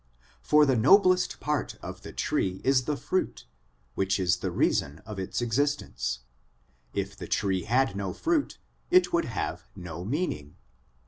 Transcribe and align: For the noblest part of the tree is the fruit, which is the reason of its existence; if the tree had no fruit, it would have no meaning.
For 0.41 0.65
the 0.65 0.75
noblest 0.75 1.39
part 1.39 1.77
of 1.83 2.01
the 2.01 2.11
tree 2.11 2.59
is 2.63 2.85
the 2.85 2.97
fruit, 2.97 3.45
which 3.93 4.19
is 4.19 4.37
the 4.37 4.49
reason 4.49 4.97
of 5.05 5.19
its 5.19 5.43
existence; 5.43 6.21
if 6.91 7.15
the 7.15 7.27
tree 7.27 7.65
had 7.65 7.95
no 7.95 8.11
fruit, 8.11 8.57
it 8.89 9.13
would 9.13 9.25
have 9.25 9.63
no 9.75 10.03
meaning. 10.03 10.55